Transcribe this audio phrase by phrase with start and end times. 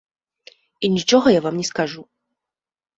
[0.87, 2.01] І нічога я вам не скажу.